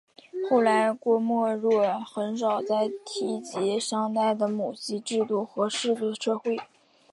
[0.49, 6.57] 后来郭沫若很少再提及商代的母系制度和氏族社会。